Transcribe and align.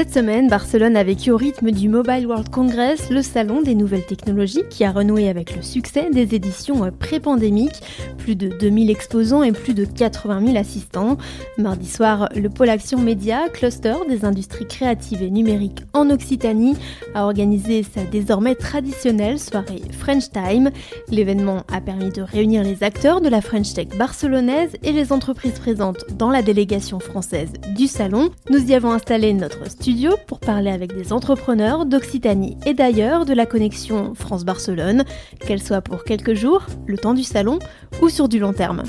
Cette 0.00 0.14
semaine, 0.14 0.48
Barcelone 0.48 0.96
a 0.96 1.04
vécu 1.04 1.30
au 1.30 1.36
rythme 1.36 1.72
du 1.72 1.90
Mobile 1.90 2.26
World 2.26 2.48
Congress, 2.48 3.10
le 3.10 3.20
salon 3.20 3.60
des 3.60 3.74
nouvelles 3.74 4.06
technologies 4.06 4.62
qui 4.70 4.82
a 4.82 4.92
renoué 4.92 5.28
avec 5.28 5.54
le 5.54 5.60
succès 5.60 6.08
des 6.10 6.34
éditions 6.34 6.90
pré-pandémiques. 6.98 7.82
Plus 8.16 8.34
de 8.34 8.48
2000 8.48 8.88
exposants 8.88 9.42
et 9.42 9.52
plus 9.52 9.74
de 9.74 9.84
80 9.84 10.46
000 10.46 10.56
assistants. 10.56 11.18
Mardi 11.58 11.86
soir, 11.86 12.30
le 12.34 12.48
pôle 12.48 12.70
Action 12.70 12.98
Média, 12.98 13.50
cluster 13.52 13.92
des 14.08 14.24
industries 14.24 14.66
créatives 14.66 15.22
et 15.22 15.28
numériques 15.28 15.82
en 15.92 16.08
Occitanie, 16.08 16.76
a 17.14 17.24
organisé 17.26 17.82
sa 17.82 18.02
désormais 18.04 18.54
traditionnelle 18.54 19.38
soirée 19.38 19.82
French 19.92 20.30
Time. 20.30 20.70
L'événement 21.10 21.64
a 21.70 21.82
permis 21.82 22.10
de 22.10 22.22
réunir 22.22 22.62
les 22.62 22.82
acteurs 22.82 23.20
de 23.20 23.28
la 23.28 23.42
French 23.42 23.74
Tech 23.74 23.88
barcelonaise 23.98 24.72
et 24.82 24.92
les 24.92 25.12
entreprises 25.12 25.58
présentes 25.58 26.06
dans 26.16 26.30
la 26.30 26.40
délégation 26.40 27.00
française 27.00 27.52
du 27.76 27.86
salon. 27.86 28.30
Nous 28.48 28.70
y 28.70 28.74
avons 28.74 28.92
installé 28.92 29.34
notre 29.34 29.68
studio 29.68 29.89
pour 30.26 30.38
parler 30.38 30.70
avec 30.70 30.94
des 30.94 31.12
entrepreneurs 31.12 31.84
d'Occitanie 31.84 32.56
et 32.64 32.74
d'ailleurs 32.74 33.24
de 33.24 33.34
la 33.34 33.44
connexion 33.44 34.14
France-Barcelone, 34.14 35.04
qu'elle 35.40 35.62
soit 35.62 35.80
pour 35.80 36.04
quelques 36.04 36.34
jours, 36.34 36.66
le 36.86 36.96
temps 36.96 37.14
du 37.14 37.24
salon 37.24 37.58
ou 38.00 38.08
sur 38.08 38.28
du 38.28 38.38
long 38.38 38.52
terme. 38.52 38.84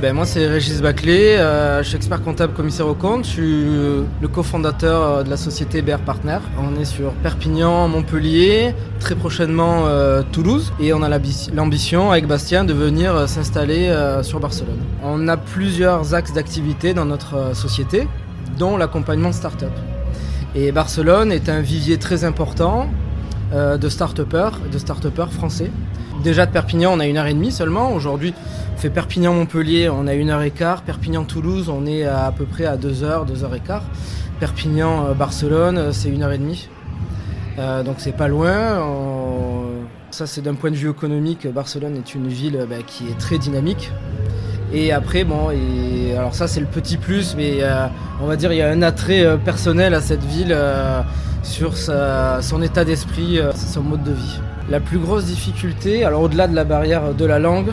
Ben 0.00 0.12
moi 0.12 0.26
c'est 0.26 0.46
Régis 0.46 0.82
Baclé, 0.82 1.36
euh, 1.38 1.82
je 1.82 1.88
suis 1.88 1.96
expert 1.96 2.22
comptable 2.22 2.52
commissaire 2.52 2.86
au 2.86 2.94
compte, 2.94 3.24
je 3.24 3.30
suis 3.30 3.64
le 4.20 4.28
cofondateur 4.28 5.02
euh, 5.02 5.22
de 5.22 5.30
la 5.30 5.38
société 5.38 5.80
BR 5.80 5.98
Partner. 5.98 6.38
On 6.58 6.78
est 6.78 6.84
sur 6.84 7.12
Perpignan, 7.22 7.88
Montpellier, 7.88 8.74
très 9.00 9.14
prochainement 9.14 9.86
euh, 9.86 10.22
Toulouse 10.32 10.74
et 10.80 10.92
on 10.92 11.02
a 11.02 11.08
l'ambition 11.54 12.10
avec 12.10 12.26
Bastien 12.26 12.64
de 12.64 12.74
venir 12.74 13.26
s'installer 13.26 13.90
sur 14.22 14.38
Barcelone. 14.38 14.78
On 15.02 15.28
a 15.28 15.38
plusieurs 15.38 16.14
axes 16.14 16.34
d'activité 16.34 16.92
dans 16.92 17.06
notre 17.06 17.56
société 17.56 18.06
dont 18.58 18.76
l'accompagnement 18.76 19.30
de 19.30 19.34
start-up. 19.34 19.72
Et 20.54 20.72
Barcelone 20.72 21.32
est 21.32 21.48
un 21.48 21.60
vivier 21.60 21.98
très 21.98 22.24
important 22.24 22.88
euh, 23.52 23.76
de 23.76 23.88
start-upers, 23.88 24.60
de 24.72 25.30
français. 25.30 25.70
Déjà 26.24 26.46
de 26.46 26.50
Perpignan, 26.50 26.92
on 26.94 27.00
a 27.00 27.06
une 27.06 27.18
heure 27.18 27.26
et 27.26 27.34
demie 27.34 27.52
seulement. 27.52 27.92
Aujourd'hui, 27.92 28.34
on 28.74 28.78
fait 28.78 28.90
Perpignan-Montpellier, 28.90 29.90
on 29.90 30.06
a 30.06 30.14
une 30.14 30.30
heure 30.30 30.42
et 30.42 30.50
quart. 30.50 30.82
Perpignan-Toulouse, 30.82 31.68
on 31.68 31.86
est 31.86 32.04
à, 32.04 32.32
peu 32.36 32.44
près 32.44 32.64
à 32.64 32.76
deux 32.76 33.04
heures, 33.04 33.26
deux 33.26 33.44
heures 33.44 33.54
et 33.54 33.60
quart. 33.60 33.84
Perpignan-Barcelone, 34.40 35.92
c'est 35.92 36.08
une 36.08 36.22
heure 36.22 36.32
et 36.32 36.38
demie. 36.38 36.68
Euh, 37.58 37.82
donc 37.82 37.96
c'est 37.98 38.16
pas 38.16 38.28
loin. 38.28 38.82
Ça, 40.10 40.26
c'est 40.26 40.40
d'un 40.40 40.54
point 40.54 40.70
de 40.70 40.76
vue 40.76 40.90
économique. 40.90 41.46
Barcelone 41.46 41.96
est 41.96 42.14
une 42.14 42.28
ville 42.28 42.66
bah, 42.68 42.76
qui 42.86 43.08
est 43.08 43.18
très 43.18 43.38
dynamique. 43.38 43.92
Et 44.72 44.92
après, 44.92 45.24
bon, 45.24 45.50
alors 46.16 46.34
ça 46.34 46.48
c'est 46.48 46.60
le 46.60 46.66
petit 46.66 46.96
plus, 46.96 47.34
mais 47.36 47.58
euh, 47.60 47.86
on 48.20 48.26
va 48.26 48.36
dire 48.36 48.52
il 48.52 48.56
y 48.56 48.62
a 48.62 48.68
un 48.68 48.82
attrait 48.82 49.24
euh, 49.24 49.36
personnel 49.36 49.94
à 49.94 50.00
cette 50.00 50.24
ville 50.24 50.50
euh, 50.50 51.02
sur 51.42 51.76
son 51.76 52.62
état 52.62 52.84
d'esprit, 52.84 53.38
son 53.54 53.82
mode 53.82 54.02
de 54.02 54.10
vie. 54.10 54.40
La 54.68 54.80
plus 54.80 54.98
grosse 54.98 55.26
difficulté, 55.26 56.04
alors 56.04 56.22
au-delà 56.22 56.48
de 56.48 56.56
la 56.56 56.64
barrière 56.64 57.14
de 57.14 57.24
la 57.24 57.38
langue, 57.38 57.72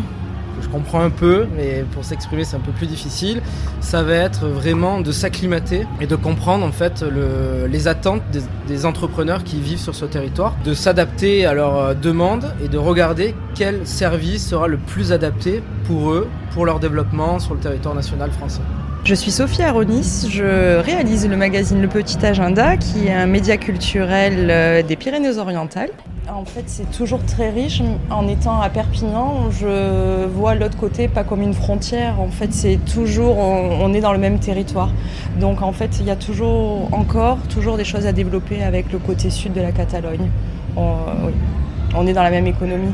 je 0.61 0.67
comprends 0.67 1.01
un 1.01 1.09
peu, 1.09 1.47
mais 1.55 1.85
pour 1.93 2.03
s'exprimer 2.05 2.43
c'est 2.43 2.55
un 2.55 2.61
peu 2.61 2.71
plus 2.71 2.87
difficile. 2.87 3.41
Ça 3.81 4.03
va 4.03 4.15
être 4.15 4.47
vraiment 4.47 5.01
de 5.01 5.11
s'acclimater 5.11 5.85
et 6.01 6.07
de 6.07 6.15
comprendre 6.15 6.65
en 6.65 6.71
fait 6.71 7.03
les 7.67 7.87
attentes 7.87 8.21
des, 8.67 8.85
entrepreneurs 8.85 9.43
qui 9.43 9.59
vivent 9.59 9.79
sur 9.79 9.95
ce 9.95 10.05
territoire, 10.05 10.55
de 10.65 10.73
s'adapter 10.73 11.45
à 11.45 11.53
leurs 11.53 11.77
euh, 11.77 11.93
demandes 11.93 12.53
et 12.63 12.67
de 12.67 12.77
regarder 12.77 13.33
quel 13.55 13.87
service 13.87 14.49
sera 14.49 14.67
le 14.67 14.77
plus 14.77 15.13
adapté 15.13 15.63
pour 15.85 16.11
eux, 16.11 16.27
pour 16.51 16.65
leur 16.65 16.79
développement 16.79 17.39
sur 17.39 17.53
le 17.53 17.59
territoire 17.59 17.95
national 17.95 18.31
français. 18.31 18.61
Je 19.05 19.15
suis 19.15 19.31
Sophie 19.31 19.63
Aronis, 19.63 20.27
je 20.29 20.79
réalise 20.79 21.27
le 21.27 21.35
magazine 21.35 21.81
Le 21.81 21.87
Petit 21.87 22.25
Agenda, 22.25 22.77
qui 22.77 23.07
est 23.07 23.13
un 23.13 23.25
média 23.25 23.57
culturel 23.57 24.47
euh, 24.49 24.81
des 24.81 24.95
Pyrénées-Orientales. 24.95 25.91
En 26.31 26.45
fait, 26.45 26.63
c'est 26.67 26.89
toujours 26.89 27.23
très 27.25 27.49
riche. 27.49 27.81
En 28.09 28.27
étant 28.27 28.61
à 28.61 28.69
Perpignan, 28.69 29.51
je 29.51 30.25
vois 30.25 30.55
l'autre 30.55 30.77
côté 30.77 31.09
pas 31.09 31.23
comme 31.25 31.41
une 31.41 31.53
frontière. 31.53 32.21
En 32.21 32.29
fait, 32.29 32.53
c'est 32.53 32.79
toujours, 32.85 33.37
on, 33.37 33.93
est 33.93 33.99
dans 33.99 34.13
le 34.13 34.19
même 34.19 34.39
territoire. 34.39 34.89
Donc, 35.39 35.61
en 35.61 35.73
fait, 35.73 35.99
il 35.99 36.05
y 36.05 36.11
a 36.11 36.15
toujours, 36.15 36.93
encore, 36.93 37.39
toujours 37.49 37.75
des 37.75 37.83
choses 37.83 38.05
à 38.05 38.13
développer 38.13 38.63
avec 38.63 38.91
le 38.93 38.99
côté 38.99 39.29
sud 39.29 39.53
de 39.53 39.61
la 39.61 39.73
Catalogne. 39.73 40.29
On, 40.77 40.95
on 41.95 42.07
est 42.07 42.13
dans 42.13 42.23
la 42.23 42.31
même 42.31 42.47
économie. 42.47 42.93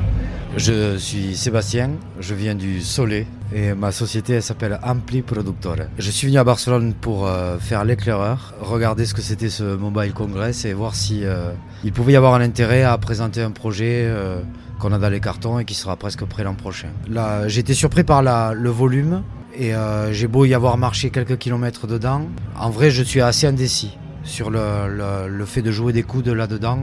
Je 0.57 0.97
suis 0.97 1.37
Sébastien, 1.37 1.91
je 2.19 2.33
viens 2.33 2.55
du 2.55 2.81
Soleil 2.81 3.27
et 3.53 3.73
ma 3.73 3.91
société 3.91 4.41
s'appelle 4.41 4.79
Ampli 4.83 5.21
Productore. 5.21 5.85
Je 5.97 6.09
suis 6.09 6.27
venu 6.27 6.39
à 6.39 6.43
Barcelone 6.43 6.93
pour 6.93 7.27
euh, 7.27 7.59
faire 7.59 7.85
l'éclaireur, 7.85 8.55
regarder 8.59 9.05
ce 9.05 9.13
que 9.13 9.21
c'était 9.21 9.49
ce 9.49 9.75
Mobile 9.75 10.11
Congress 10.11 10.65
et 10.65 10.73
voir 10.73 10.95
si 10.95 11.23
euh, 11.23 11.51
il 11.83 11.93
pouvait 11.93 12.13
y 12.13 12.15
avoir 12.15 12.33
un 12.33 12.41
intérêt 12.41 12.81
à 12.83 12.97
présenter 12.97 13.43
un 13.43 13.51
projet 13.51 14.05
euh, 14.07 14.41
qu'on 14.79 14.91
a 14.91 14.97
dans 14.97 15.09
les 15.09 15.19
cartons 15.19 15.59
et 15.59 15.65
qui 15.65 15.75
sera 15.75 15.95
presque 15.95 16.25
prêt 16.25 16.43
l'an 16.43 16.55
prochain. 16.55 16.89
Là, 17.07 17.47
j'ai 17.47 17.59
été 17.59 17.75
surpris 17.75 18.03
par 18.03 18.23
le 18.53 18.69
volume 18.69 19.21
et 19.55 19.73
j'ai 20.11 20.27
beau 20.27 20.45
y 20.45 20.53
avoir 20.53 20.77
marché 20.77 21.09
quelques 21.09 21.37
kilomètres 21.37 21.85
dedans. 21.85 22.27
En 22.57 22.69
vrai, 22.69 22.89
je 22.89 23.03
suis 23.03 23.19
assez 23.19 23.45
indécis 23.45 23.97
sur 24.23 24.49
le, 24.49 24.59
le, 24.87 25.27
le 25.27 25.45
fait 25.45 25.61
de 25.61 25.71
jouer 25.71 25.91
des 25.91 26.03
coudes 26.03 26.29
là-dedans. 26.29 26.79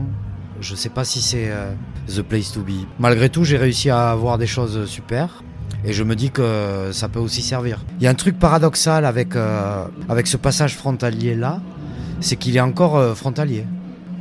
Je 0.59 0.75
sais 0.75 0.89
pas 0.89 1.05
si 1.05 1.21
c'est 1.21 1.49
euh, 1.49 1.71
the 2.07 2.21
place 2.21 2.51
to 2.51 2.61
be. 2.61 2.85
Malgré 2.99 3.29
tout, 3.29 3.43
j'ai 3.43 3.57
réussi 3.57 3.89
à 3.89 4.09
avoir 4.09 4.37
des 4.37 4.47
choses 4.47 4.85
super. 4.85 5.43
Et 5.85 5.93
je 5.93 6.03
me 6.03 6.15
dis 6.15 6.31
que 6.31 6.89
ça 6.91 7.07
peut 7.07 7.19
aussi 7.19 7.41
servir. 7.41 7.85
Il 7.99 8.03
y 8.03 8.07
a 8.07 8.09
un 8.09 8.15
truc 8.15 8.39
paradoxal 8.39 9.05
avec, 9.05 9.35
euh, 9.35 9.85
ce 10.25 10.37
passage 10.37 10.75
frontalier 10.75 11.35
là, 11.35 11.61
c'est 12.19 12.35
qu'il 12.35 12.57
est 12.57 12.61
encore 12.61 12.97
euh, 12.97 13.13
frontalier. 13.13 13.65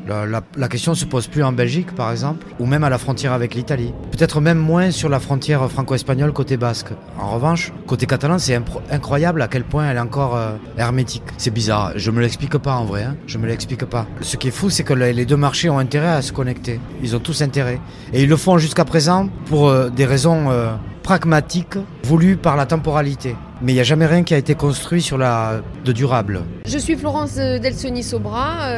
La, 0.06 0.68
question 0.68 0.92
ne 0.92 0.96
se 0.96 1.04
pose 1.04 1.26
plus 1.26 1.42
en 1.42 1.52
Belgique, 1.52 1.92
par 1.94 2.12
exemple, 2.12 2.46
ou 2.60 2.66
même 2.66 2.84
à 2.84 2.90
la 2.90 2.98
frontière 2.98 3.32
avec 3.32 3.54
l'Italie. 3.54 3.92
Peut-être 4.12 4.40
même 4.40 4.58
moins 4.58 4.92
sur 4.92 5.08
la 5.08 5.18
frontière 5.18 5.68
franco-espagnole 5.68 6.32
côté 6.32 6.56
basque. 6.56 6.88
En 7.18 7.30
revanche, 7.30 7.72
côté 7.86 8.06
catalan, 8.06 8.38
c'est 8.38 8.60
incroyable 8.90 9.42
à 9.42 9.48
quel 9.48 9.64
point 9.64 9.90
elle 9.90 9.96
est 9.96 10.00
encore 10.00 10.36
euh, 10.36 10.52
hermétique. 10.78 11.24
C'est 11.38 11.52
bizarre, 11.52 11.92
je 11.96 12.10
me 12.12 12.20
l'explique 12.20 12.56
pas 12.58 12.74
en 12.74 12.84
vrai, 12.84 13.02
hein. 13.02 13.16
je 13.26 13.38
me 13.38 13.46
l'explique 13.46 13.84
pas. 13.84 14.06
Ce 14.20 14.36
qui 14.36 14.48
est 14.48 14.52
fou, 14.52 14.70
c'est 14.70 14.84
que 14.84 14.94
les 14.94 15.26
deux 15.26 15.36
marchés 15.36 15.70
ont 15.70 15.78
intérêt 15.78 16.08
à 16.08 16.22
se 16.22 16.32
connecter. 16.32 16.80
Ils 17.02 17.16
ont 17.16 17.20
tous 17.20 17.42
intérêt. 17.42 17.80
Et 18.12 18.22
ils 18.22 18.28
le 18.28 18.36
font 18.36 18.58
jusqu'à 18.58 18.84
présent 18.84 19.28
pour 19.46 19.68
euh, 19.68 19.88
des 19.90 20.04
raisons 20.04 20.50
euh, 20.50 20.74
pragmatiques 21.02 21.78
voulues 22.04 22.36
par 22.36 22.56
la 22.56 22.66
temporalité. 22.66 23.34
Mais 23.60 23.72
il 23.72 23.74
n'y 23.74 23.80
a 23.80 23.84
jamais 23.84 24.06
rien 24.06 24.22
qui 24.22 24.34
a 24.34 24.38
été 24.38 24.54
construit 24.54 25.02
sur 25.02 25.18
la 25.18 25.62
de 25.84 25.92
durable. 25.92 26.42
Je 26.66 26.78
suis 26.78 26.94
Florence 26.94 27.36
Delsoni 27.36 28.02
Sobra. 28.02 28.68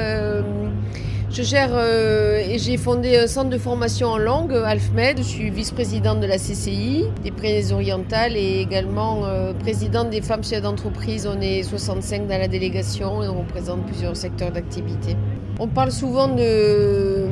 Je 1.30 1.42
gère 1.42 1.70
euh, 1.72 2.38
et 2.38 2.58
j'ai 2.58 2.78
fondé 2.78 3.18
un 3.18 3.26
centre 3.26 3.50
de 3.50 3.58
formation 3.58 4.08
en 4.08 4.16
langue, 4.18 4.54
ALFMED. 4.54 5.18
Je 5.18 5.22
suis 5.24 5.50
vice-présidente 5.50 6.20
de 6.20 6.26
la 6.26 6.38
CCI, 6.38 7.04
des 7.22 7.30
Pyrénées-Orientales 7.30 8.34
et 8.34 8.60
également 8.60 9.26
euh, 9.26 9.52
présidente 9.52 10.08
des 10.08 10.22
femmes 10.22 10.42
chefs 10.42 10.62
d'entreprise. 10.62 11.28
On 11.30 11.38
est 11.42 11.62
65 11.64 12.26
dans 12.26 12.38
la 12.38 12.48
délégation 12.48 13.22
et 13.22 13.28
on 13.28 13.40
représente 13.40 13.84
plusieurs 13.84 14.16
secteurs 14.16 14.52
d'activité. 14.52 15.16
On 15.60 15.66
parle 15.66 15.90
souvent 15.90 16.28
de, 16.28 17.26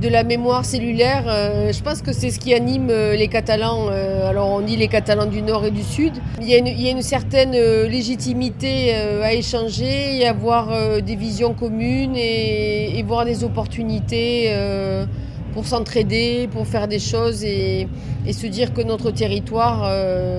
de 0.00 0.08
la 0.08 0.24
mémoire 0.24 0.64
cellulaire. 0.64 1.24
Euh, 1.28 1.72
je 1.72 1.82
pense 1.82 2.02
que 2.02 2.12
c'est 2.12 2.30
ce 2.30 2.40
qui 2.40 2.52
anime 2.52 2.88
les 2.88 3.28
Catalans. 3.28 3.88
Alors 3.88 4.50
on 4.50 4.60
dit 4.60 4.76
les 4.76 4.88
Catalans 4.88 5.26
du 5.26 5.42
Nord 5.42 5.64
et 5.66 5.70
du 5.70 5.82
Sud. 5.82 6.14
Il 6.40 6.48
y 6.48 6.54
a 6.54 6.58
une, 6.90 7.02
certaine 7.02 7.52
légitimité 7.52 8.94
à 8.94 9.34
échanger 9.34 10.16
et 10.16 10.26
avoir 10.26 11.00
des 11.02 11.16
visions 11.16 11.54
communes 11.54 12.16
et, 12.16 13.02
voir 13.06 13.24
des 13.24 13.44
opportunités 13.46 14.54
pour 15.52 15.66
s'entraider, 15.66 16.48
pour 16.52 16.66
faire 16.66 16.86
des 16.86 16.98
choses 16.98 17.42
et, 17.44 17.88
se 18.30 18.46
dire 18.46 18.74
que 18.74 18.82
notre 18.82 19.10
territoire, 19.10 19.90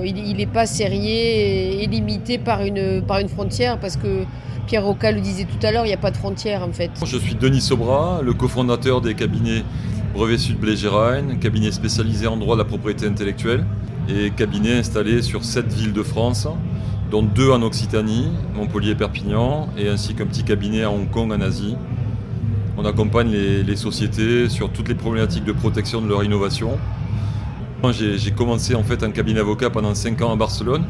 il 0.06 0.36
n'est 0.36 0.46
pas 0.46 0.66
serré 0.66 1.82
et, 1.82 1.88
limité 1.88 2.38
par 2.38 2.62
une, 2.62 3.04
frontière 3.28 3.80
parce 3.80 3.98
que 3.98 4.26
Pierre 4.68 4.86
Roca 4.86 5.12
le 5.12 5.22
disait 5.22 5.46
tout 5.46 5.66
à 5.66 5.72
l'heure, 5.72 5.86
il 5.86 5.90
n'y 5.90 5.94
a 5.94 5.98
pas 5.98 6.12
de 6.12 6.18
frontière 6.18 6.62
en 6.62 6.72
fait. 6.72 6.92
Je 7.06 7.18
suis 7.18 7.36
Denis 7.36 7.62
Sobra, 7.62 8.22
le 8.22 8.34
cofondateur 8.34 9.02
des 9.02 9.16
cabinets 9.16 9.64
Brevet 10.14 10.38
Sud 10.38 10.60
Blégerain, 10.60 11.36
cabinet 11.40 11.72
spécialisé 11.72 12.28
en 12.28 12.38
droit 12.38 12.56
de 12.56 12.62
la 12.62 12.66
propriété 12.66 13.06
intellectuelle 13.06 13.66
et 14.10 14.32
cabinet 14.32 14.80
installé 14.80 15.22
sur 15.22 15.44
sept 15.44 15.72
villes 15.72 15.94
de 15.94 16.04
France, 16.04 16.48
dont 17.12 17.24
deux 17.24 17.52
en 17.52 17.62
Occitanie, 17.62 18.30
Montpellier 18.56 18.92
et 18.92 18.96
Perpignan, 18.96 19.68
et 19.78 19.90
ainsi 19.90 20.16
qu'un 20.16 20.26
petit 20.26 20.44
cabinet 20.44 20.84
à 20.84 20.92
Hong 20.92 21.10
Kong 21.10 21.32
en 21.32 21.42
Asie. 21.42 21.76
On 22.78 22.86
accompagne 22.86 23.32
les, 23.32 23.76
sociétés 23.76 24.50
sur 24.50 24.72
toutes 24.72 24.88
les 24.88 24.96
problématiques 24.96 25.46
de 25.46 25.52
protection 25.52 26.02
de 26.02 26.08
leur 26.08 26.24
innovation. 26.24 26.78
J'ai 27.92 28.32
commencé 28.32 28.76
en 28.76 28.84
fait 28.84 29.04
un 29.04 29.12
cabinet 29.12 29.40
avocat 29.40 29.70
pendant 29.70 29.96
cinq 29.96 30.22
ans 30.22 30.32
à 30.32 30.36
Barcelone 30.36 30.84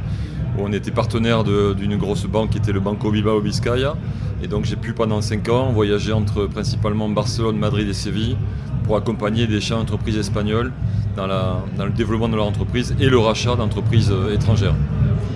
on 0.60 0.74
était 0.74 0.92
partenaire 0.92 1.44
d'une 1.44 1.98
grosse 1.98 2.26
banque 2.26 2.52
qui 2.52 2.58
était 2.58 2.72
le 2.72 2.80
Banco 2.80 3.12
Bilbao 3.12 3.42
Biscaya. 3.42 3.96
Et 4.42 4.48
donc 4.48 4.66
j'ai 4.66 4.76
pu 4.76 4.94
pendant 4.94 5.22
5 5.22 5.50
ans 5.50 5.72
voyager 5.72 6.14
entre 6.14 6.46
principalement 6.46 7.10
Barcelone, 7.10 7.58
Madrid 7.58 7.88
et 7.88 7.94
Séville 7.94 8.38
pour 8.84 8.96
accompagner 8.96 9.48
des 9.48 9.62
chefs 9.62 9.78
d'entreprise 9.78 10.18
espagnols 10.18 10.72
dans, 11.16 11.28
le 11.28 11.92
développement 11.92 12.30
de 12.30 12.36
leur 12.36 12.46
entreprise 12.46 12.96
et 13.00 13.10
le 13.10 13.18
rachat 13.18 13.56
d'entreprises 13.56 14.12
euh, 14.12 14.34
étrangères. 14.34 14.76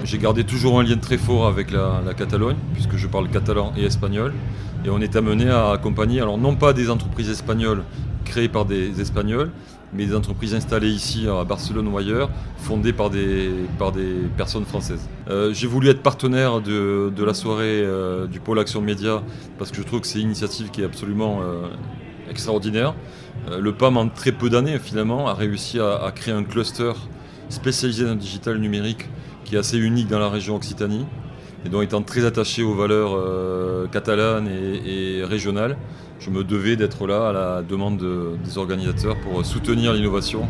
J'ai 0.04 0.20
gardé 0.20 0.44
toujours 0.44 0.80
un 0.80 0.84
lien 0.84 0.98
très 0.98 1.18
fort 1.18 1.48
avec 1.48 1.72
la, 1.72 2.02
Catalogne, 2.16 2.58
puisque 2.74 2.98
je 2.98 3.08
parle 3.08 3.30
catalan 3.30 3.74
et 3.76 3.86
espagnol. 3.86 4.34
Et 4.86 4.90
on 4.90 5.00
est 5.00 5.16
amené 5.16 5.50
à 5.50 5.72
accompagner, 5.72 6.22
alors 6.22 6.38
non 6.38 6.56
pas 6.56 6.74
des 6.74 6.90
entreprises 6.90 7.30
espagnoles 7.30 7.84
créées 8.26 8.50
par 8.50 8.66
des 8.66 9.02
Espagnols, 9.02 9.52
mais 9.94 10.06
des 10.06 10.16
entreprises 10.16 10.56
installées 10.56 10.90
ici 10.90 11.28
à 11.28 11.44
Barcelone 11.44 11.88
ou 11.88 11.98
ailleurs, 11.98 12.30
fondées 12.58 12.94
par 12.94 13.10
des, 13.10 13.52
par 13.78 13.92
des 13.92 14.14
personnes 14.38 14.66
françaises. 14.66 15.10
Euh, 15.30 15.54
j'ai 15.54 15.68
voulu 15.68 15.90
être 15.90 16.02
partenaire 16.02 16.62
de, 16.62 17.12
de 17.16 17.24
la 17.24 17.34
soirée 17.34 17.82
euh, 17.84 18.28
du 18.28 18.40
pôle 18.40 18.60
Action 18.60 18.82
Média 18.82 19.22
parce 19.58 19.70
que 19.70 19.78
je 19.78 19.84
trouve 19.84 20.02
que 20.02 20.08
c'est 20.08 20.20
une 20.20 20.28
initiative 20.28 20.72
qui 20.72 20.82
est 20.82 20.86
absolument 20.86 21.42
euh, 21.42 21.68
extraordinaire. 22.30 22.96
le 23.60 23.74
PAM, 23.74 23.98
en 23.98 24.08
très 24.08 24.32
peu 24.32 24.50
d'années, 24.50 24.80
finalement, 24.80 25.28
a 25.28 25.34
réussi 25.34 25.80
à, 25.80 25.96
à, 26.04 26.12
créer 26.12 26.34
un 26.34 26.44
cluster 26.44 26.94
spécialisé 27.50 28.06
dans 28.06 28.12
le 28.12 28.16
digital 28.16 28.58
numérique 28.58 29.10
qui 29.44 29.56
est 29.56 29.60
assez 29.60 29.78
unique 29.78 30.08
dans 30.08 30.20
la 30.20 30.30
région 30.30 30.56
Occitanie. 30.56 31.06
Et 31.66 31.70
donc, 31.70 31.84
étant 31.84 32.02
très 32.02 32.26
attaché 32.26 32.64
aux 32.64 32.74
valeurs 32.74 33.18
catalanes 33.92 34.48
et, 34.48 35.24
régionales, 35.24 35.78
je 36.20 36.30
me 36.30 36.44
devais 36.44 36.76
d'être 36.76 37.08
là 37.08 37.30
à 37.30 37.34
la 37.34 37.62
demande 37.62 38.04
des 38.44 38.58
organisateurs 38.58 39.16
pour 39.18 39.46
soutenir 39.46 39.94
l'innovation 39.94 40.48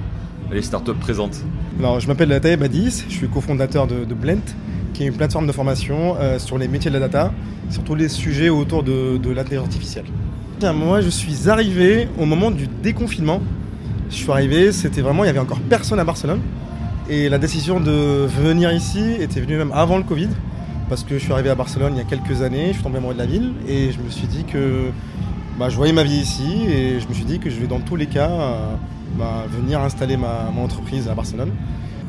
et 0.52 0.56
les 0.56 0.62
startups 0.62 0.94
présentes. 0.94 1.42
Alors, 1.80 2.00
je 2.00 2.08
m'appelle 2.08 2.40
Taïeb 2.40 2.60
Badis, 2.60 3.06
je 3.10 3.14
suis 3.14 3.28
cofondateur 3.28 3.88
de, 3.88 4.14
Blent, 4.14 4.42
qui 4.94 5.04
est 5.04 5.08
une 5.08 5.16
plateforme 5.16 5.48
de 5.48 5.52
formation 5.52 6.16
euh, 6.20 6.40
sur 6.40 6.58
les 6.58 6.68
métiers 6.68 6.92
de 6.92 6.98
la 6.98 7.08
data, 7.08 7.32
sur 7.70 7.84
tous 7.84 7.96
les 7.96 8.10
sujets 8.10 8.50
autour 8.50 8.84
de, 8.84 9.18
de 9.18 9.30
l'intelligence 9.32 9.68
artificielle. 9.68 10.06
Moi, 10.62 11.02
je 11.02 11.10
suis 11.10 11.50
arrivé 11.50 12.08
au 12.20 12.26
moment 12.26 12.52
du 12.52 12.68
déconfinement. 12.68 13.42
Je 14.12 14.16
suis 14.16 14.32
arrivé, 14.32 14.72
c'était 14.72 15.02
vraiment, 15.02 15.24
il 15.24 15.28
n'y 15.28 15.32
avait 15.32 15.40
encore 15.40 15.60
personne 15.60 16.00
à 16.00 16.04
Barcelone. 16.04 16.40
Et 17.10 17.30
la 17.30 17.40
décision 17.40 17.80
de 17.80 18.28
venir 18.28 18.72
ici 18.72 19.02
était 19.20 19.42
venue 19.42 19.58
même 19.58 19.72
avant 19.74 19.98
le 19.98 20.04
Covid, 20.04 20.30
parce 20.92 21.06
que 21.06 21.18
je 21.18 21.24
suis 21.24 21.32
arrivé 21.32 21.50
à 21.50 21.56
Barcelone 21.56 21.94
il 21.96 22.00
y 22.00 22.02
a 22.02 22.04
quelques 22.04 22.42
années, 22.42 22.68
je 22.68 22.74
suis 22.74 22.84
tombé 22.84 22.98
amoureux 22.98 23.14
de 23.14 23.20
la 23.20 23.26
ville, 23.26 23.54
et 23.66 23.94
je 23.94 24.00
me 24.02 24.10
suis 24.10 24.28
dit 24.28 24.44
que 24.44 24.90
bah, 25.58 25.70
je 25.70 25.78
voyais 25.78 25.94
ma 25.94 26.04
vie 26.04 26.18
ici 26.18 26.66
et 26.68 27.00
je 27.00 27.08
me 27.08 27.14
suis 27.14 27.24
dit 27.24 27.40
que 27.40 27.50
je 27.50 27.58
vais 27.62 27.68
dans 27.68 27.80
tous 27.80 27.96
les 27.96 28.08
cas 28.08 28.30
euh, 28.30 28.76
bah, 29.18 29.46
venir 29.50 29.80
installer 29.80 30.18
ma, 30.18 30.52
mon 30.54 30.66
entreprise 30.66 31.08
à 31.08 31.16
Barcelone. 31.16 31.52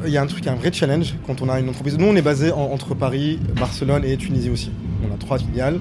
Il 0.05 0.11
y 0.11 0.17
a 0.17 0.23
un 0.23 0.26
truc, 0.26 0.49
un 0.49 0.56
vrai 0.56 0.73
challenge 0.73 1.14
quand 1.29 1.43
on 1.43 1.49
a 1.49 1.61
une 1.61 1.69
entreprise. 1.69 1.96
Nous, 1.96 2.06
on 2.06 2.17
est 2.17 2.23
basé 2.23 2.50
en, 2.50 2.73
entre 2.73 2.96
Paris, 2.96 3.38
Barcelone 3.55 4.05
et 4.05 4.17
Tunisie 4.17 4.50
aussi. 4.50 4.73
On 5.08 5.14
a 5.14 5.17
trois 5.17 5.38
filiales. 5.38 5.79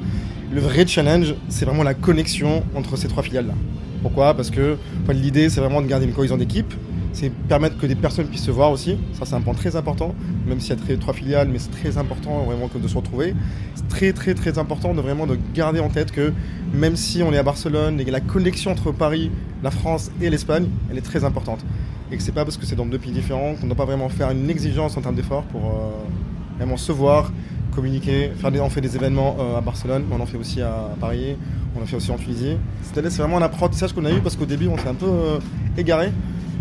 Le 0.53 0.61
vrai 0.61 0.85
challenge, 0.85 1.33
c'est 1.49 1.65
vraiment 1.65 1.81
la 1.81 1.95
connexion 1.95 2.61
entre 2.75 2.97
ces 2.97 3.07
trois 3.07 3.23
filiales-là. 3.23 3.55
Pourquoi? 4.03 4.35
Parce 4.35 4.51
que 4.51 4.77
l'idée, 5.09 5.49
c'est 5.49 5.59
vraiment 5.59 5.81
de 5.81 5.87
garder 5.87 6.05
une 6.05 6.13
cohésion 6.13 6.37
d'équipe, 6.37 6.71
c'est 7.13 7.29
permettre 7.29 7.77
que 7.77 7.85
des 7.85 7.95
personnes 7.95 8.27
puissent 8.27 8.45
se 8.45 8.51
voir 8.51 8.71
aussi. 8.71 8.97
Ça, 9.13 9.25
c'est 9.25 9.35
un 9.35 9.41
point 9.41 9.53
très 9.53 9.75
important, 9.75 10.15
même 10.47 10.59
s'il 10.59 10.77
y 10.77 10.93
a 10.93 10.97
trois 10.97 11.13
filiales, 11.13 11.49
mais 11.49 11.59
c'est 11.59 11.71
très 11.71 11.97
important 11.97 12.43
vraiment 12.43 12.69
de 12.73 12.87
se 12.87 12.95
retrouver. 12.95 13.33
C'est 13.75 13.87
très, 13.87 14.13
très, 14.13 14.33
très 14.33 14.57
important 14.57 14.93
de 14.93 15.01
vraiment 15.01 15.27
de 15.27 15.37
garder 15.53 15.79
en 15.79 15.89
tête 15.89 16.11
que 16.11 16.33
même 16.73 16.95
si 16.95 17.23
on 17.23 17.33
est 17.33 17.37
à 17.37 17.43
Barcelone 17.43 18.01
la 18.11 18.19
connexion 18.19 18.71
entre 18.71 18.91
Paris, 18.91 19.31
la 19.63 19.71
France 19.71 20.11
et 20.21 20.29
l'Espagne, 20.29 20.67
elle 20.89 20.97
est 20.97 21.01
très 21.01 21.23
importante. 21.23 21.63
Et 22.11 22.17
que 22.17 22.23
c'est 22.23 22.33
pas 22.33 22.43
parce 22.43 22.57
que 22.57 22.65
c'est 22.65 22.75
dans 22.75 22.85
deux 22.85 22.99
pays 22.99 23.13
différents 23.13 23.55
qu'on 23.55 23.63
ne 23.63 23.67
doit 23.67 23.77
pas 23.77 23.85
vraiment 23.85 24.09
faire 24.09 24.31
une 24.31 24.49
exigence 24.49 24.97
en 24.97 25.01
termes 25.01 25.15
d'effort 25.15 25.43
pour 25.43 25.65
euh, 25.65 26.57
vraiment 26.57 26.75
se 26.75 26.91
voir, 26.91 27.31
communiquer. 27.73 28.31
Faire 28.35 28.51
des, 28.51 28.59
on 28.59 28.69
fait 28.69 28.81
des 28.81 28.95
événements 28.95 29.37
euh, 29.39 29.57
à 29.57 29.61
Barcelone, 29.61 30.03
mais 30.09 30.15
on 30.17 30.21
en 30.21 30.25
fait 30.25 30.37
aussi 30.37 30.61
à 30.61 30.89
Paris, 30.99 31.37
on 31.75 31.81
en 31.81 31.85
fait 31.85 31.95
aussi 31.95 32.11
en 32.11 32.17
Tunisie. 32.17 32.57
C'est 32.81 33.01
vraiment 33.17 33.37
un 33.37 33.41
apprentissage 33.41 33.93
qu'on 33.93 34.03
a 34.03 34.11
eu 34.11 34.19
parce 34.19 34.35
qu'au 34.35 34.45
début, 34.45 34.67
on 34.67 34.77
s'est 34.77 34.89
un 34.89 34.93
peu 34.93 35.05
euh, 35.05 35.39
égaré 35.77 36.11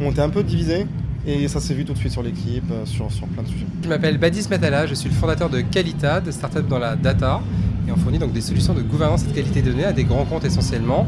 on 0.07 0.11
était 0.11 0.23
un 0.23 0.31
peu 0.31 0.43
divisé. 0.43 0.87
Et 1.27 1.49
ça 1.49 1.61
s'est 1.61 1.75
vu 1.75 1.85
tout 1.85 1.93
de 1.93 1.99
suite 1.99 2.13
sur 2.13 2.23
l'équipe, 2.23 2.71
euh, 2.71 2.87
sur, 2.87 3.13
sur 3.13 3.27
plein 3.27 3.43
de 3.43 3.49
sujets. 3.49 3.67
Je 3.85 3.89
m'appelle 3.89 4.17
Badis 4.17 4.47
Matala, 4.49 4.87
je 4.87 4.95
suis 4.95 5.11
le 5.11 5.15
fondateur 5.15 5.51
de 5.51 5.61
Qualita, 5.61 6.21
de 6.21 6.31
start-up 6.31 6.67
dans 6.67 6.79
la 6.79 6.97
data. 6.97 7.43
Et 7.87 7.93
on 7.93 7.97
fournit 7.97 8.19
donc 8.19 8.33
des 8.33 8.41
solutions 8.41 8.73
de 8.73 8.81
gouvernance 8.81 9.25
et 9.25 9.27
de 9.27 9.33
qualité 9.33 9.61
de 9.61 9.71
données 9.71 9.85
à 9.85 9.93
des 9.93 10.05
grands 10.05 10.25
comptes 10.25 10.45
essentiellement. 10.45 11.07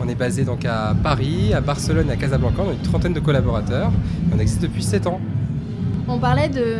On 0.00 0.08
est 0.08 0.14
basé 0.14 0.44
donc 0.44 0.66
à 0.66 0.94
Paris, 1.02 1.54
à 1.54 1.62
Barcelone, 1.62 2.10
à 2.10 2.16
Casablanca. 2.16 2.62
On 2.66 2.70
a 2.70 2.72
une 2.72 2.78
trentaine 2.80 3.14
de 3.14 3.20
collaborateurs. 3.20 3.90
Et 4.30 4.34
on 4.34 4.38
existe 4.38 4.60
depuis 4.60 4.82
7 4.82 5.06
ans. 5.06 5.20
On 6.06 6.18
parlait 6.18 6.50
de, 6.50 6.76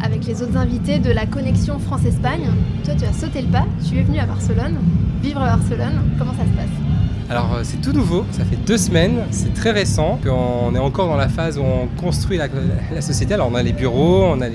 avec 0.00 0.24
les 0.24 0.40
autres 0.40 0.56
invités 0.56 1.00
de 1.00 1.10
la 1.10 1.26
connexion 1.26 1.80
France-Espagne. 1.80 2.46
Toi, 2.84 2.94
tu 2.96 3.04
as 3.04 3.12
sauté 3.12 3.42
le 3.42 3.48
pas, 3.48 3.66
tu 3.88 3.98
es 3.98 4.02
venu 4.02 4.18
à 4.20 4.26
Barcelone, 4.26 4.76
vivre 5.20 5.42
à 5.42 5.56
Barcelone. 5.56 6.12
Comment 6.16 6.32
ça 6.34 6.44
se 6.44 6.56
passe? 6.56 6.97
Alors 7.30 7.56
euh, 7.56 7.60
c'est 7.62 7.80
tout 7.82 7.92
nouveau, 7.92 8.24
ça 8.30 8.42
fait 8.44 8.56
deux 8.56 8.78
semaines, 8.78 9.24
c'est 9.30 9.52
très 9.52 9.70
récent, 9.70 10.18
on 10.26 10.74
est 10.74 10.78
encore 10.78 11.08
dans 11.08 11.16
la 11.16 11.28
phase 11.28 11.58
où 11.58 11.62
on 11.62 11.86
construit 12.00 12.38
la, 12.38 13.00
société. 13.02 13.34
Alors 13.34 13.48
on 13.52 13.54
a 13.54 13.62
les 13.62 13.74
bureaux, 13.74 14.24
on 14.24 14.40
a, 14.40 14.46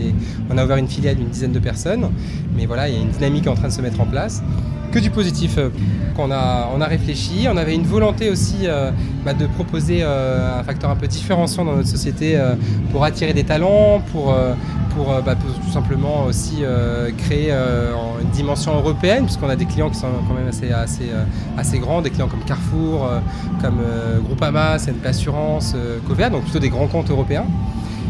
on 0.49 0.57
a 0.57 0.63
ouvert 0.65 0.77
une 0.77 0.87
filiale 0.87 1.17
d'une 1.17 1.29
dizaine 1.29 1.51
de 1.51 1.59
personnes, 1.59 2.09
mais 2.55 2.65
voilà, 2.65 2.89
il 2.89 2.95
y 2.95 2.97
a 2.97 3.01
une 3.01 3.09
dynamique 3.09 3.45
en 3.47 3.53
train 3.53 3.67
de 3.67 3.73
se 3.73 3.81
mettre 3.81 4.01
en 4.01 4.05
place. 4.05 4.41
Que 4.93 4.99
du 4.99 5.09
positif 5.09 5.57
euh, 5.57 5.69
qu'on 6.15 6.31
a, 6.31 6.69
on 6.75 6.79
a 6.79 6.85
réfléchi. 6.85 7.47
On 7.49 7.57
avait 7.57 7.73
une 7.73 7.87
volonté 7.87 8.29
aussi 8.29 8.59
euh, 8.63 8.91
bah, 9.25 9.33
de 9.33 9.47
proposer 9.47 10.03
un 10.03 10.63
facteur 10.63 10.89
un 10.91 10.95
peu 10.95 11.07
différenciant 11.07 11.65
dans 11.65 11.75
notre 11.75 11.89
société 11.89 12.39
pour 12.91 13.03
attirer 13.03 13.33
des 13.33 13.43
talents, 13.43 14.01
pour, 14.11 14.35
pour, 14.95 15.05
bah, 15.25 15.35
tout 15.35 15.71
simplement 15.71 16.25
aussi 16.25 16.63
créer 17.17 17.51
une 17.51 18.29
dimension 18.31 18.75
européenne, 18.75 19.23
puisqu'on 19.23 19.49
a 19.49 19.55
des 19.55 19.65
clients 19.65 19.89
qui 19.89 19.97
sont 19.97 20.07
quand 20.27 20.33
même 20.33 20.47
assez, 20.47 20.71
assez, 20.71 21.09
assez 21.57 21.79
grands, 21.79 22.01
des 22.01 22.09
clients 22.09 22.27
comme 22.27 22.43
Carrefour 22.43 22.93
euh, 23.05 23.19
comme 23.61 23.79
euh, 23.81 24.19
Groupama, 24.19 24.77
CNP 24.77 25.07
Assurance, 25.07 25.73
euh, 25.75 25.99
Covea, 26.07 26.29
donc 26.29 26.43
plutôt 26.43 26.59
des 26.59 26.69
grands 26.69 26.87
comptes 26.87 27.09
européens. 27.09 27.45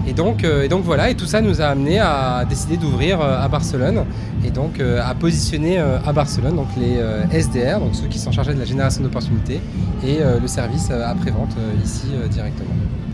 Et 0.07 0.13
donc, 0.13 0.43
et 0.43 0.67
donc 0.67 0.83
voilà, 0.83 1.09
et 1.09 1.15
tout 1.15 1.25
ça 1.25 1.41
nous 1.41 1.61
a 1.61 1.65
amené 1.65 1.99
à 1.99 2.45
décider 2.47 2.77
d'ouvrir 2.77 3.21
à 3.21 3.47
Barcelone 3.47 4.03
et 4.45 4.51
donc 4.51 4.81
à 4.81 5.13
positionner 5.15 5.77
à 5.79 6.11
Barcelone 6.11 6.55
donc 6.55 6.67
les 6.77 6.99
SDR, 7.31 7.79
donc 7.79 7.95
ceux 7.95 8.07
qui 8.07 8.19
sont 8.19 8.31
chargés 8.31 8.53
de 8.53 8.59
la 8.59 8.65
génération 8.65 9.01
d'opportunités, 9.01 9.61
et 10.05 10.19
le 10.41 10.47
service 10.47 10.91
après-vente 10.91 11.55
ici 11.85 12.07
directement. 12.29 12.73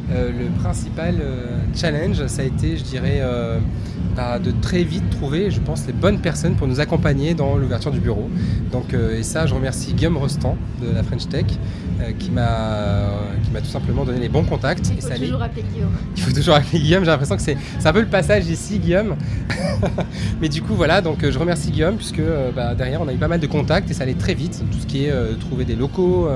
le 0.10 0.50
principal 0.62 1.16
challenge, 1.76 2.26
ça 2.26 2.42
a 2.42 2.46
été, 2.46 2.76
je 2.76 2.84
dirais, 2.84 3.22
bah, 4.16 4.40
de 4.40 4.50
très 4.50 4.84
vite 4.84 5.12
trouver, 5.12 5.52
je 5.52 5.60
pense, 5.60 5.86
les 5.86 5.94
bonnes 5.94 6.20
personnes 6.20 6.56
pour 6.56 6.68
nous 6.68 6.80
accompagner 6.80 7.36
dans 7.36 7.56
l'ouverture 7.56 7.92
du 7.92 8.00
bureau. 8.00 8.30
Donc, 8.72 8.96
et 8.96 9.22
ça, 9.22 9.46
je 9.46 9.54
remercie 9.54 9.94
Guillaume 9.94 10.18
Rostand 10.18 10.58
de 10.82 10.92
la 10.92 11.04
French 11.04 11.30
Tech 11.30 11.46
euh, 12.02 12.14
qui 12.18 12.32
m'a 12.32 13.10
qui 13.44 13.52
m'a 13.52 13.60
tout 13.60 13.68
simplement 13.68 14.06
donné 14.06 14.20
les 14.20 14.30
bons 14.30 14.44
contacts. 14.44 14.90
Il 14.96 15.02
faut 15.02 15.18
toujours 15.18 15.42
appeler 15.42 15.64
Guillaume. 15.74 15.92
Il 16.16 16.24
faut 16.24 16.32
toujours 16.32 16.56
appeler 16.56 16.79
Guillaume. 16.80 17.04
J'ai 17.04 17.12
l'impression 17.12 17.36
que 17.36 17.42
c'est 17.42 17.58
un 17.84 17.94
peu 17.94 18.02
le 18.02 18.08
passage 18.08 18.48
ici, 18.48 18.80
Guillaume. 18.80 19.16
Mais 20.42 20.50
du 20.50 20.62
coup, 20.62 20.74
voilà. 20.74 21.02
Donc, 21.02 21.24
euh, 21.24 21.31
je 21.31 21.40
remercie 21.40 21.71
Guillaume 21.71 21.95
puisque 21.95 22.19
euh, 22.19 22.52
bah, 22.52 22.76
derrière, 22.76 23.02
on 23.02 23.07
a 23.07 23.14
eu 23.14 23.18
pas 23.18 23.28
mal 23.28 23.40
de 23.40 23.48
contacts 23.48 23.90
et 23.90 23.94
ça 23.94 24.04
allait 24.04 24.14
très 24.14 24.33
vite. 24.33 24.64
Tout 24.71 24.80
ce 24.80 24.86
qui 24.86 25.06
est 25.06 25.14
trouver 25.40 25.66
des 25.66 25.76
locaux, 25.76 26.30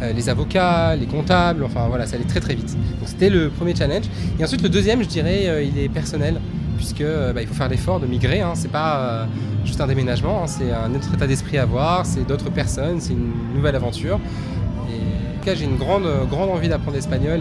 les 0.00 0.28
avocats, 0.28 0.96
les 0.96 1.06
comptables. 1.06 1.64
Enfin, 1.64 1.86
voilà, 1.88 2.06
ça 2.06 2.16
allait 2.16 2.24
très 2.24 2.40
très 2.40 2.54
vite. 2.54 2.74
Donc, 2.98 3.08
c'était 3.08 3.30
le 3.30 3.48
premier 3.50 3.74
challenge. 3.74 4.04
Et 4.38 4.44
ensuite, 4.44 4.62
le 4.62 4.68
deuxième, 4.68 5.02
je 5.02 5.08
dirais, 5.08 5.66
il 5.66 5.78
est 5.78 5.88
personnel 5.88 6.40
puisque 6.76 7.02
bah, 7.02 7.42
il 7.42 7.46
faut 7.46 7.54
faire 7.54 7.68
l'effort 7.68 8.00
de 8.00 8.06
migrer. 8.06 8.40
Hein. 8.40 8.52
C'est 8.54 8.70
pas 8.70 9.26
juste 9.64 9.80
un 9.80 9.86
déménagement, 9.86 10.42
hein. 10.42 10.46
c'est 10.46 10.72
un 10.72 10.94
autre 10.94 11.12
état 11.14 11.26
d'esprit 11.26 11.58
à 11.58 11.66
voir, 11.66 12.06
c'est 12.06 12.26
d'autres 12.26 12.50
personnes, 12.50 13.00
c'est 13.00 13.12
une 13.12 13.54
nouvelle 13.54 13.76
aventure 13.76 14.18
cas, 15.40 15.54
j'ai 15.54 15.64
une 15.64 15.76
grande, 15.76 16.06
grande 16.28 16.50
envie 16.50 16.68
d'apprendre 16.68 16.96
l'espagnol 16.96 17.40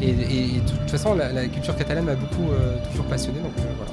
et, 0.00 0.12
de 0.12 0.60
toute 0.60 0.90
façon, 0.90 1.14
la, 1.14 1.46
culture 1.48 1.76
catalane 1.76 2.04
m'a 2.04 2.14
beaucoup 2.14 2.50
euh, 2.50 2.76
toujours 2.90 3.06
passionné. 3.06 3.38
Donc, 3.40 3.52
euh, 3.58 3.62
voilà. 3.76 3.92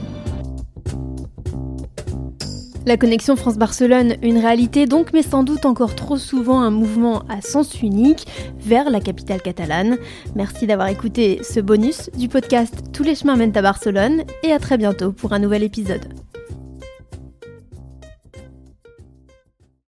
La 2.85 2.97
connexion 2.97 3.37
France-Barcelone, 3.37 4.15
une 4.21 4.39
réalité 4.39 4.87
donc, 4.87 5.13
mais 5.13 5.23
sans 5.23 5.43
doute 5.43 5.65
encore 5.65 5.95
trop 5.95 6.17
souvent 6.17 6.59
un 6.59 6.69
mouvement 6.69 7.23
à 7.29 7.39
sens 7.39 7.81
unique 7.81 8.27
vers 8.59 8.89
la 8.89 8.99
capitale 8.99 9.41
catalane. 9.41 9.97
Merci 10.35 10.67
d'avoir 10.67 10.89
écouté 10.89 11.39
ce 11.43 11.61
bonus 11.61 12.09
du 12.17 12.27
podcast 12.27 12.73
Tous 12.91 13.03
les 13.03 13.15
chemins 13.15 13.37
mènent 13.37 13.57
à 13.57 13.61
Barcelone 13.61 14.23
et 14.43 14.51
à 14.51 14.59
très 14.59 14.77
bientôt 14.77 15.13
pour 15.13 15.31
un 15.31 15.39
nouvel 15.39 15.63
épisode. 15.63 16.22